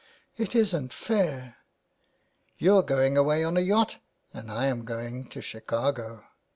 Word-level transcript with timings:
'It 0.35 0.55
isn't 0.55 0.91
fair, 0.93 1.57
you're 2.57 2.81
going 2.81 3.17
away 3.19 3.43
on 3.43 3.55
a 3.55 3.59
yacht, 3.59 3.97
and 4.33 4.49
I 4.51 4.65
am 4.65 4.83
going 4.83 5.29
to 5.29 5.43
Chicago.' 5.43 6.23